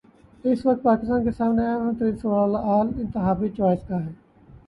[0.43, 4.11] اس وقت پاکستان کے سامنے اہم ترین سوال انتخابی چوائس کا ہے۔